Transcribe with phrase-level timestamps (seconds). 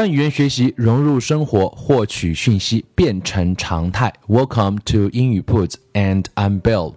[0.00, 4.12] 将语言学习融入生活，获取讯息变成常态。
[4.28, 6.94] Welcome to 英语 Puts and I'm Bill.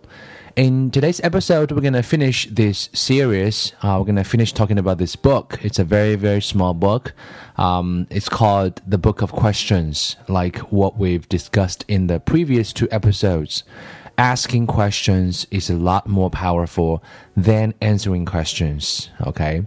[0.56, 3.72] In today's episode, we're going to finish this series.
[3.82, 5.58] Uh, we're going to finish talking about this book.
[5.62, 7.14] It's a very, very small book.
[7.56, 12.90] Um, it's called The Book of Questions, like what we've discussed in the previous two
[12.92, 13.64] episodes
[14.17, 17.01] Asking questions is a lot more powerful
[17.37, 19.07] than answering questions.
[19.21, 19.63] OK，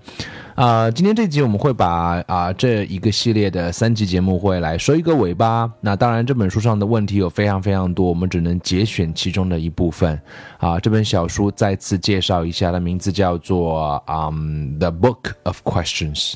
[0.55, 5.71] 啊，今天这集我们会把啊这一个系列的三集节目会来收一个尾巴。
[5.81, 10.19] 那当然，这本书上的问题有非常非常多，我们只能节选其中的一部分。
[10.57, 16.33] 啊，这本小书再次介绍一下，的名字叫做嗯《The Book of Questions》。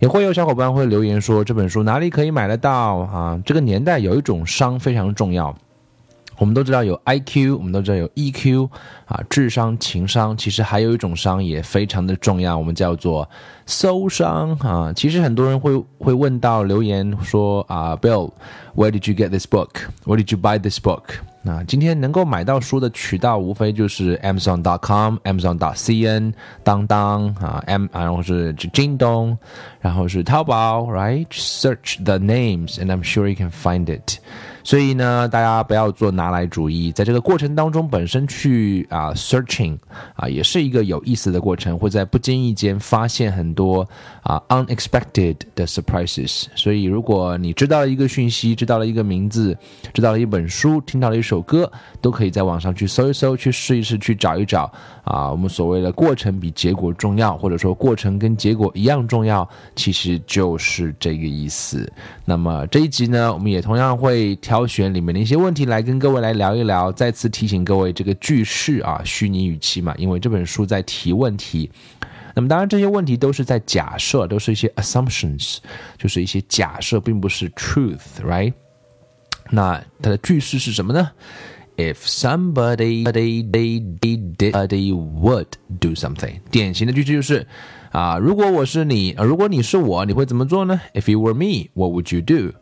[0.00, 3.42] 也会有小伙伴会留言说这本书哪里可以买得到啊？
[3.44, 5.52] 这个年代有一种商非常重要。
[6.37, 8.67] 我们都知道有 I Q，我们都知道有 E Q，
[9.05, 13.29] 啊，智商、情商，其实还有一种商也非常的重要，我们叫做
[13.67, 14.91] 搜商啊。
[14.93, 21.03] 其实很多人会会问到留言说啊，Bill，Where did you get this book？Where did you buy this book？
[21.43, 29.37] 那今天能够买到书的渠道无非就是 Amazon.com、Amazon.cn、当当啊，M，然后是京东，
[29.81, 34.17] 然后是淘宝，Right？Search the names and I'm sure you can find it。
[34.68, 39.78] 所以呢，大家不要做拿来主义，在这个过程当中，本身去啊 searching
[40.14, 43.88] 啊，也是一个有意思的过程，会在不经意间发现很多
[44.22, 46.48] 啊 unexpected 的 surprises。
[46.54, 49.56] 所以，如果你知道了一个讯息，知道了一个名字，
[49.94, 54.70] 知道了一本书，听到了一首歌，都可以在网上去搜一搜，去试一试，去找一找
[55.02, 55.30] 啊。
[55.30, 61.90] 我们所谓的过程比结果重要，或者说过程跟结果一样重要，其实就是这个意思。
[62.26, 64.57] 那么这一集呢，我们也同样会挑。
[64.58, 66.90] 挑选里面的一些问题来跟各位来聊一聊。
[66.90, 71.70] 再次提醒各位，这个句式啊，虚拟语气嘛，因为这本书在提问题。
[72.34, 75.58] 那么当然，这些问题都是在假设，都是一些 assumptions，
[75.96, 78.52] 就是一些假设，并不是 truth，right？
[79.50, 81.08] 那它的句式是什么呢
[81.76, 85.46] ？If somebody they they did they would
[85.78, 87.46] do something，典型的句式就是
[87.92, 92.58] 啊，如果我是你，如果你是我，你会怎么做呢？If you were me，what would you do？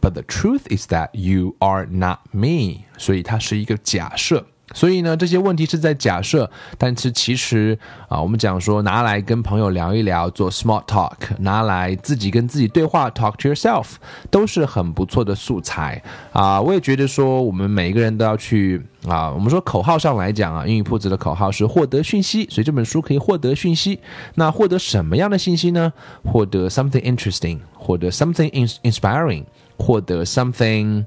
[0.00, 4.46] But the truth is that you are not me，所以它是一个假设。
[4.74, 13.96] 所以呢，这些问题是在假设，但是其实啊，我们讲说拿来跟朋友聊一聊，做 small talk，拿来自己跟自己对话，talk to yourself，
[14.30, 16.02] 都是很不错的素材
[16.32, 16.58] 啊。
[16.58, 24.00] 我也觉得说，我们每一个人都要去啊，我们说口号上来讲啊，英语铺子的口号是获得讯息，所以这本书可以获得讯息。
[24.36, 25.92] 那获得什么样的信息呢？
[26.24, 28.50] 获得 something interesting，获得 something
[28.82, 29.44] inspiring，
[29.82, 31.04] 获得 something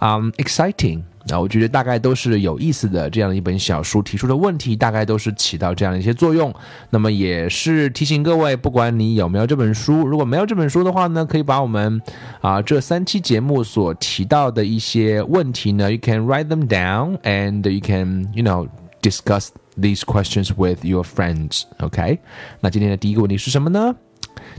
[0.00, 1.02] um exciting。
[1.26, 6.52] 那，我觉得大概都是有意思的这样的一本小书，提出的问题大概都是起到这样的一些作用。
[6.90, 11.98] 那么也是提醒各位，不管你有没有这本书，如果没有这本书的话呢，可以把我们
[12.42, 18.68] 啊这三期节目所提到的一些问题呢，you can write them down and you can you know
[19.00, 19.48] discuss
[19.80, 21.62] these questions with your friends.
[21.78, 22.18] OK，
[22.60, 23.96] 那今天的第一个问题是什么呢？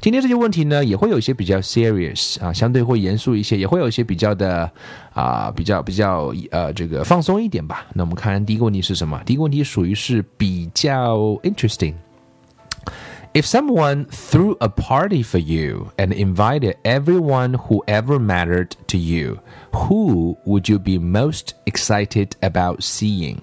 [0.00, 4.70] 今天这些问题呢，也会有一些比较 serious 啊，相对会严肃一些，也会有一些比较的
[5.12, 7.86] 啊，比较比较呃，这个放松一点吧。
[7.92, 9.20] 那我们看第一个问题是什么？
[9.26, 19.38] 第一个问题属于是比较 interesting。If someone threw a party for you and invited everyone who ever mattered to you,
[19.72, 23.38] who would you be most excited about seeing?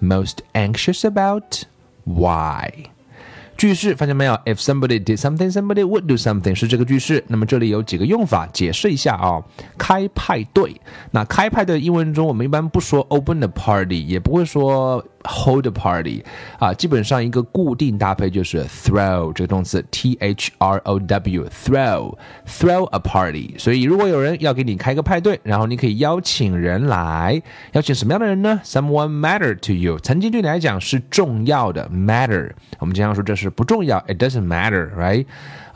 [0.00, 1.64] Most anxious about?
[2.04, 2.90] Why?
[3.57, 7.23] 句式发现没有？If somebody did something, somebody would do something 是这个句式。
[7.27, 9.43] 那么这里有几个用法，解释一下啊。
[9.77, 10.79] 开派对，
[11.11, 16.23] 那开派对英文中我们一般不说 open the party，也不会说 hold a party
[16.57, 23.53] 啊，基本上一个固定搭配就是 throw 这个动词 t h r o w throw throw a party。
[23.57, 27.41] 所以如果有人要给你开个派对，然后你可以邀请人来，
[27.73, 32.51] 邀请什么样的人呢？Someone matter to you，曾经对你来讲是重要的 matter。
[32.79, 35.25] 我们经常说这是不重要，it doesn't matter，right？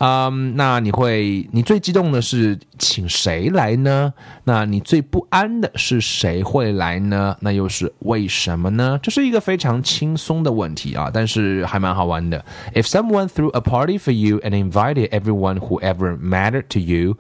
[0.01, 4.13] 嗯，那你会，你最激动的是请谁来呢？
[4.45, 7.37] 那你最不安的是谁会来呢？
[7.41, 8.99] 那又是为什么呢？
[9.03, 12.45] 这是一个非常轻松的问题啊，但是还蛮好玩的。
[12.75, 17.17] If someone threw a party for you and invited everyone who ever mattered to you,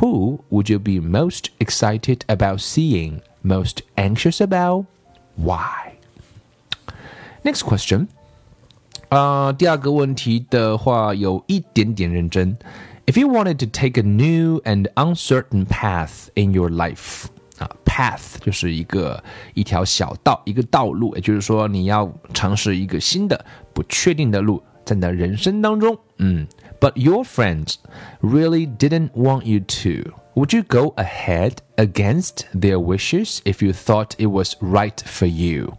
[0.00, 3.20] who would you be most excited about seeing?
[3.42, 4.86] Most anxious about?
[5.36, 5.98] Why?
[7.44, 8.08] Next question.
[9.10, 12.56] 啊，第二个问题的话有一点点认真。
[13.06, 17.26] If you wanted to take a new and uncertain path in your life，
[17.58, 19.22] 啊，path 就是一个
[19.54, 26.46] 一条小道，一个道路，也就是说你要尝试一个新的不确定的路，在你的人生当中，嗯，
[26.80, 27.76] But your friends
[28.20, 30.12] really didn't want you to.
[30.34, 35.78] Would you go ahead against their wishes if you thought it was right for you?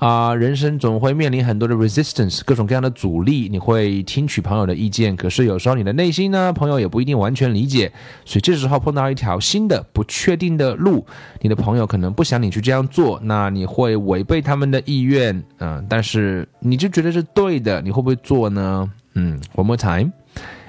[0.00, 3.50] 啊，人生总会面临很多的 resistance，各种各样的阻力。
[3.50, 7.92] 你会听取朋友的意见，可是有时候你的内心呢，朋友也不一定完全理解。
[8.24, 11.04] 所以这时候碰到一条新的不确定的路，
[11.42, 18.90] 你的朋友可能不想你去这样做，那你会违背他们的意愿，嗯，但是你就觉得是对的，你会不会做呢？
[19.16, 20.10] 嗯，one more time。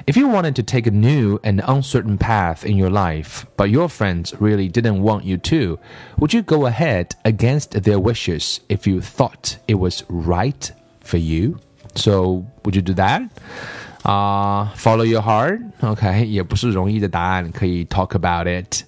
[0.06, 3.88] If you wanted to take a new and uncertain path in your life, but your
[3.88, 5.80] friends really didn't want you to,
[6.18, 10.70] would you go ahead against their wishes if you thought it was right
[11.00, 11.58] for you?
[11.96, 13.22] So, would you do that?
[14.04, 15.60] Uh, follow your heart?
[15.80, 18.84] OK，也不是容易的答案，可以 talk about it。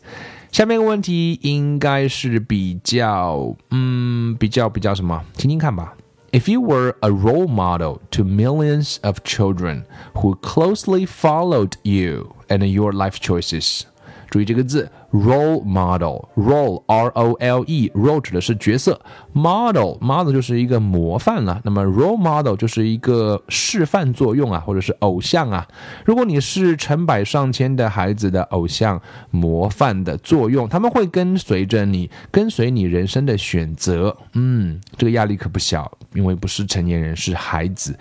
[0.52, 5.20] 下面一个问题应该是比较，嗯，比较比较什么？
[5.36, 5.94] 听听看吧。
[6.32, 9.86] if you were a role model to millions of children
[10.18, 13.86] who closely followed you and your life choices,
[14.30, 18.99] 注意这个字 role model role r o l e role 指的是角色
[19.31, 21.61] ，model model 就是一个模范了。
[21.63, 25.67] 那么 role model 就是一个示范作用啊，或者是偶像啊。
[26.03, 28.99] 如果你是成百上千的孩子的偶像
[29.29, 34.17] 模范的作用，他们会跟随着你，跟随你人生的选择。
[34.33, 37.95] 嗯，这个压力可不小，因为不是成年人，是孩子，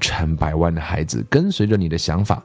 [0.00, 2.42] 成百万的孩子跟随着你的想法。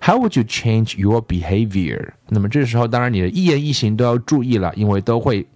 [0.00, 2.12] How would you change your behavior？
[2.28, 5.46] 那么这时候，当然你的一言一行都要注意了，因为都会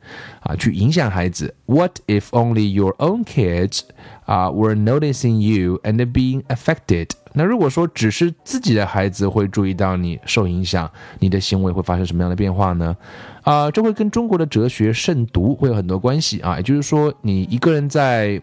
[0.41, 1.55] 啊去影响孩子。
[1.67, 3.81] What if only your own kids
[4.27, 7.09] 啊 were noticing you and being affected？
[7.35, 12.97] 那如果说只是自己的孩子会注意到你受影响，你的行为会发生什么样的变化呢？
[13.43, 16.57] 啊，这会跟中国的哲学慎独会有很多关系啊。
[16.57, 18.41] 也就是说，你一个人在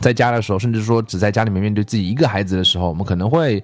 [0.00, 3.62] 在家的时候，甚至说只在家里面面对自己一个孩子的时候，我们可能会。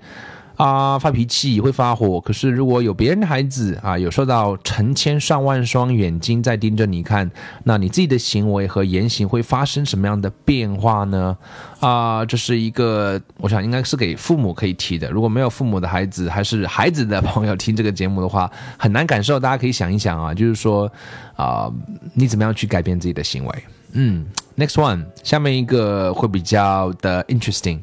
[0.58, 7.30] 啊，发脾气会发火，可是如果有别人的孩子啊，有受到成千上万双眼睛在盯着你看，
[7.62, 11.38] 那你自己的行为和言行会发生什么样的变化呢？
[11.78, 15.08] 啊，这是一个，我想应该是给父母可以提的。
[15.10, 19.38] 如果没有父母的孩子，还是孩子的朋友听这个节目的话，很难感受。
[19.38, 20.90] 大家可以想一想啊，就是说
[21.36, 21.72] 啊，
[22.14, 23.64] 你怎么样去改变自己的行为？
[23.92, 24.26] 嗯
[24.56, 27.78] ，Next one，下面一个会比较的 interesting。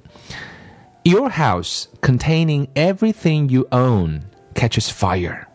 [1.05, 4.21] Your house containing everything you own
[4.55, 5.47] catches fire。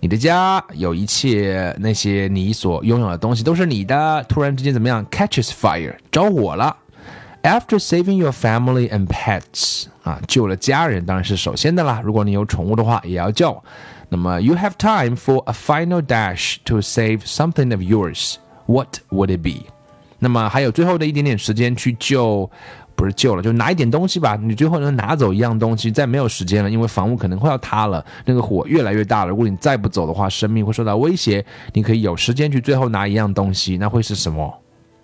[0.00, 5.04] 你的家有一切那些你所拥有的东西都是你的，突然之间怎么样？
[5.06, 6.76] catches fire，着火了。
[7.42, 12.00] After saving your family and pets，啊，救了家人当然是首先的啦。
[12.02, 13.62] 如果你有宠物的话，也要救。
[14.08, 18.36] 那么，you have time for a final dash to save something of yours.
[18.66, 19.66] What would it be？
[20.18, 22.50] 那么还有最后的一点点时间去救
[22.95, 24.37] 不是救了，就拿一点东西吧。
[24.41, 29.29] 你最后能拿走一样东西，再没有时间了，因为房屋可能快要塌了，那个火越来越大了。
[29.31, 31.45] 如果你再不走的话，生命会受到威胁。
[31.73, 34.53] 你可以有时间去最后拿一样东西，那会是什么？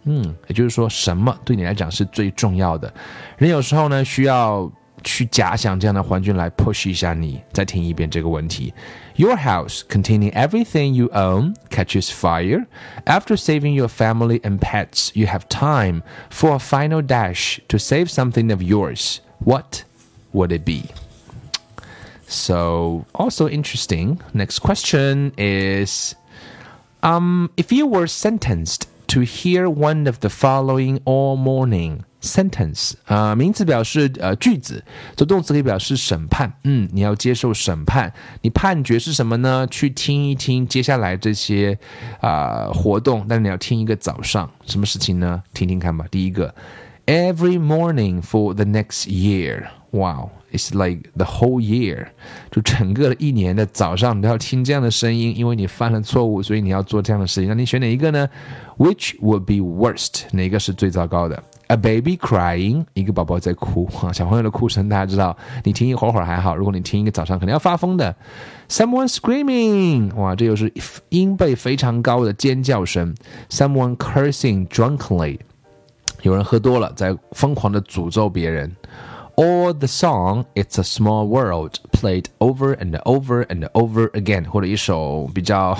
[0.05, 2.91] 嗯，也就是说，什么对你来讲是最重要的？
[3.37, 4.71] 人有时候呢，需要。
[5.04, 7.40] 去假想这样的环境来 push 一下你。
[7.52, 8.72] 再听一遍这个问题：
[9.16, 12.66] Your house containing everything you own catches fire.
[13.04, 18.06] After saving your family and pets, you have time for a final dash to save
[18.06, 19.20] something of yours.
[19.44, 19.84] What
[20.32, 20.90] would it be?
[22.28, 24.20] So, also interesting.
[24.34, 26.16] Next question is
[27.02, 34.83] um, if you were sentenced to hear one of the following all morning, sentence 啊，名词表示呃句子，
[35.15, 36.51] 做动词可以表示审判。
[36.63, 38.11] 嗯，你要接受审判，
[38.41, 39.67] 你判决是什么呢？
[39.69, 41.77] 去听一听接下来这些
[42.19, 45.41] 啊活动，但是你要听一个早上，什么事情呢？
[45.53, 46.05] 听听看吧。
[46.09, 46.53] 第一个
[47.05, 49.65] ，every morning for the next year。
[49.93, 52.07] Wow, it's like the whole year，
[52.49, 57.49] 就整个的一年的早上你都要听这样的声音，因为你犯了错误，所以你要做这样的事情。
[57.49, 58.29] 那你选哪一个呢
[58.77, 60.21] ？Which would be worst？
[60.31, 68.13] 哪个是最糟糕的？A baby crying，一个宝宝在哭啊，小朋友的哭声大家知道，你听一会儿会儿还好，如果你听一个早上，肯定要发疯的。
[68.67, 70.69] Someone screaming，哇，这又是
[71.07, 73.15] 音贝非常高的尖叫声。
[73.49, 75.39] Someone cursing drunkenly，
[76.23, 78.75] 有人喝多了，在疯狂的诅咒别人。
[79.40, 85.76] or the song "It's a Small World" played over and over and over again，或者一首比较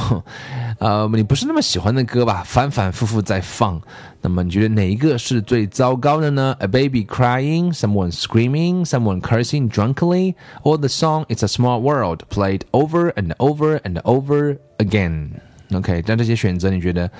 [0.78, 3.80] 呃你不是那么喜欢的歌吧，反反复复在放。
[4.20, 6.56] 那么你觉得哪一个是最糟糕的呢？
[6.58, 12.62] A baby crying, someone screaming, someone cursing drunkenly, or the song "It's a Small World" played
[12.72, 15.30] over and over and over again?
[15.72, 17.10] OK，但这些选择你觉得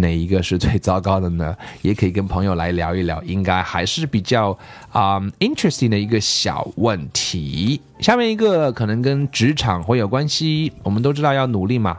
[0.00, 1.56] 哪一个是最糟糕的呢？
[1.82, 4.56] 也可以跟朋友来聊一聊，应该还是比较
[4.90, 7.80] 啊 interesting 的一个小问题。
[8.00, 11.98] 下面一个可能跟职场会有关系，我们都知道要努力嘛，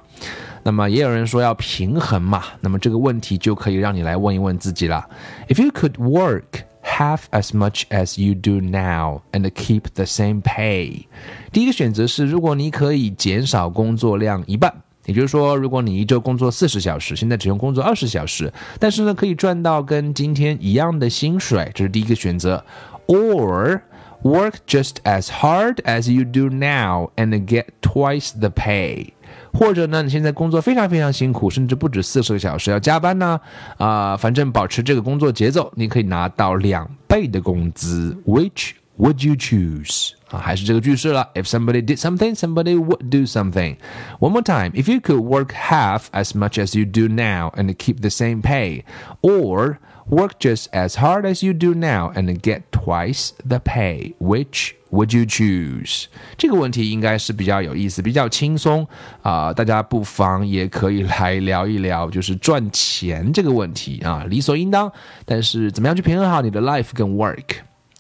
[0.64, 5.06] 那么也有人说要平衡嘛，那么这个问题就可以让你来问一问自己了。
[5.48, 11.06] If you could work half as much as you do now and keep the same pay，
[11.52, 14.74] 第一个选择是，如果你可以减少工作量一半。
[15.10, 22.64] 也就是说，如果你一周工作四十小时，现在只用工作二十小时，但是呢，可以赚到跟今天一样的薪水，这是第一个选择。
[23.08, 23.82] Or
[24.22, 29.08] work just as hard as you do now and get twice the pay。
[29.52, 33.40] 或者呢，你现在工作非常非常辛苦，甚至不止四十个小时，要加班呢，
[33.78, 38.16] 啊，反正保持这个工作节奏，你可以拿到两倍的工资。
[38.28, 40.13] Which would you choose?
[40.31, 41.31] 啊，还是这个句式了。
[41.35, 43.77] If somebody did something, somebody would do something.
[44.21, 44.73] One more time.
[44.73, 48.43] If you could work half as much as you do now and keep the same
[48.43, 48.85] pay,
[49.21, 54.73] or work just as hard as you do now and get twice the pay, which
[54.91, 56.07] would you choose？
[56.37, 58.87] 这个问题应该是比较有意思，比较轻松
[59.23, 64.91] 啊、呃，大家不妨也可以来聊一聊，就是赚钱这个问题啊，理所应当。
[65.25, 67.17] 但是怎么样去平衡好你的 life 跟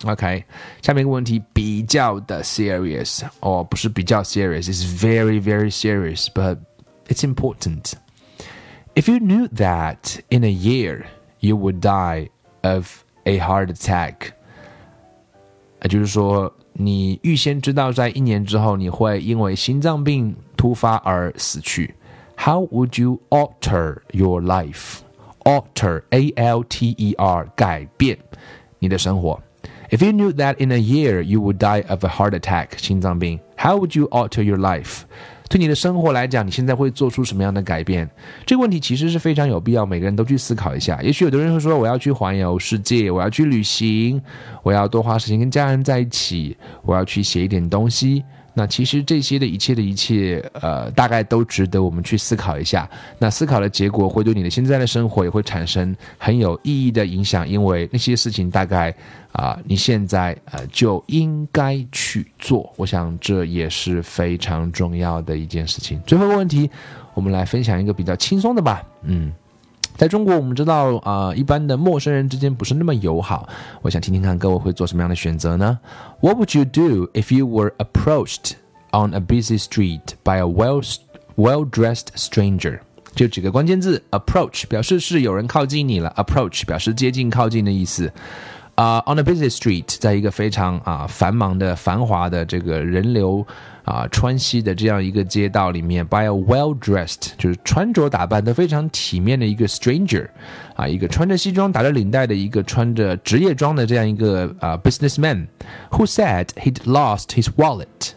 [0.03, 0.45] work？OK，
[0.83, 6.59] 下面一个问题比较的 serious 哦，不是比较 serious，it's very very serious，but
[7.09, 7.93] it's important.
[8.95, 11.05] If you knew that in a year
[11.41, 12.29] you would die
[12.63, 14.33] of a heart attack，
[15.83, 21.95] 也就是说，你预先知道在一年之后你会因为心脏病突发而死去，
[22.37, 24.99] How would you alter your life?
[25.45, 28.19] Alter, A-L-T-E-R，改变
[28.79, 29.41] 你的生活。
[29.90, 33.40] If you knew that in a year you would die of a heart attack, 心脏病,
[33.58, 35.02] how would you alter your life?
[35.50, 38.08] 对你的生活来讲，你现在会做出什么样的改变？
[38.46, 41.02] 这个问题其实是非常有必要，每个人都去思考一下。
[41.02, 44.22] 也许有的人会说，我要去环游世界，我要去旅行，
[44.62, 48.24] 我要多花时间跟家人在一起，我要去写一点东西。
[48.54, 52.90] 那其实这些的一切的一切，呃，大概都值得我们去思考一下。
[53.18, 58.94] 那思考的结果会对你的现在的生活也会产生很有意义的影响，因为那些事情大概
[59.32, 62.72] 啊，你现在呃就应该去做。
[62.76, 66.02] 我想这也是非常重要的一件事情。
[66.06, 66.70] 最后一个问题，
[67.14, 68.84] 我们来分享一个比较轻松的吧。
[69.04, 69.32] 嗯。
[70.00, 73.50] 在中国，我们知道啊，一般的陌生人之间不是那么友好。
[73.82, 75.78] 我想听听看各位会做什么样的选择呢
[76.22, 78.54] ？What would you do if you were approached
[78.94, 80.82] on a busy street by a well
[81.36, 82.80] well-dressed stranger？
[83.14, 88.10] 就几个关键字：approach 表示是有人靠近你了，approach 表示接近、靠近的意思。
[88.79, 93.47] 啊，on a busy street，在一个非常啊繁忙的、繁华的这个人流
[93.85, 100.29] 啊川西的这样一个街道里面，by a well-dressed，就是穿着打扮都非常体面的一个 stranger，
[100.75, 108.15] 啊，一个穿着西装、打着领带的一个穿着职业装的这样一个啊 businessman，who said he'd lost his wallet，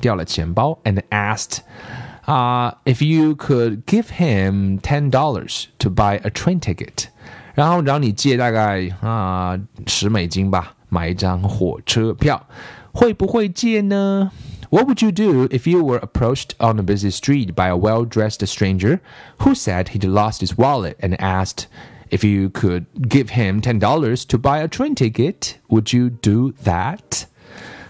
[0.00, 7.08] 掉了钱包，and asked。Uh, if you could give him ten dollars to buy a train ticket,
[7.54, 12.46] 然后找你借大概啊十美金吧，买一张火车票，
[12.92, 14.30] 会不会借呢？
[14.70, 19.00] What would you do if you were approached on a busy street by a well-dressed stranger
[19.38, 21.64] who said he'd lost his wallet and asked
[22.10, 25.58] if you could give him ten dollars to buy a train ticket?
[25.68, 27.26] Would you do that?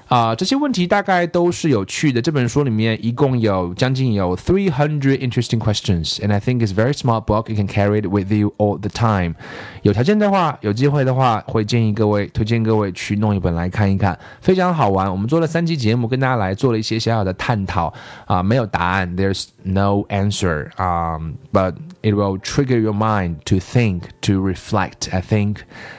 [0.07, 2.21] 啊，这些问题大概都是有趣的。
[2.21, 7.49] 这本书里面一共有将近有 three hundred interesting questions, and I think it's very smart book.
[7.49, 9.33] You can carry it with you all the time.
[9.81, 15.09] 有条件的话，有机会的话，会建议各位推荐各位去弄一本来看一看，非常好玩。
[15.09, 17.91] 我们做了三期节目，跟大家来做了一些小小的探讨
[18.25, 20.69] 啊，没有答案，there's no answer.
[20.77, 21.73] Um, but
[22.04, 25.08] it will trigger your mind to think, to reflect.
[25.12, 25.58] I think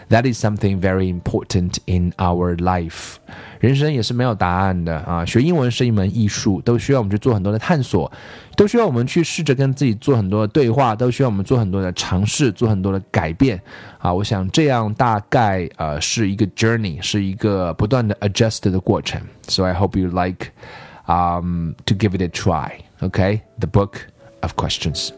[0.09, 3.17] that is something very important in our life.
[3.59, 5.23] 人生也是没有答案的啊！
[5.25, 8.11] 学英文是一门艺术，都需要我们去做很多的探索，
[8.55, 13.61] 都需要我们去试着跟自己做很多的对话，都需要我们做很多的尝试，做很多的改变
[13.99, 14.11] 啊！
[14.11, 19.21] 我想这样大概呃是一个 journey，是一个不断的 adjust 的过程。
[19.47, 20.47] So I hope you like
[21.05, 22.79] um to give it a try.
[23.01, 23.97] Okay, the book
[24.41, 25.11] of questions.